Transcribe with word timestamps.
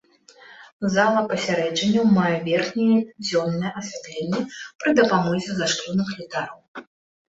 Зала 0.93 1.21
пасяджэнняў 1.31 2.05
мае 2.17 2.33
верхняе 2.49 2.99
дзённае 3.27 3.71
асвятленне 3.85 4.41
пры 4.79 4.89
дапамозе 5.05 5.49
зашклёных 5.65 6.07
ліхтароў. 6.21 6.59